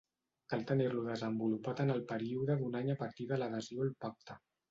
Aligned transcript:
Cal 0.53 0.61
tenir-lo 0.69 1.03
desenvolupat 1.09 1.83
en 1.83 1.93
el 1.97 2.01
període 2.13 2.57
d'un 2.61 2.79
any 2.81 2.91
a 2.93 2.97
partir 3.05 3.29
de 3.33 3.41
l'adhesió 3.43 3.87
al 3.89 3.95
Pacte. 4.07 4.43